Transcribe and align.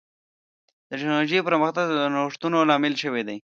د 0.89 0.91
ټکنالوجۍ 0.99 1.39
پرمختګ 1.47 1.85
د 1.91 1.99
نوښتونو 2.13 2.57
لامل 2.69 2.93
شوی 3.03 3.23
دی. 3.27 3.37